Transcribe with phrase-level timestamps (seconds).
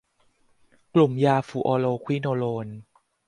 [0.93, 2.67] กลุ่มยาฟลูออโรควิโนโลน